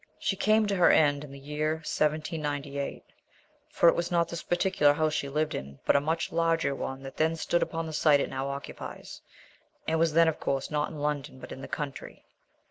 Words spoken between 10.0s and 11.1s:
then, of course, not in